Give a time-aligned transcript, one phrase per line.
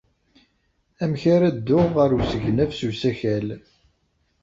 [1.03, 3.47] Amek ara dduɣ ɣer usegnaf s usakal?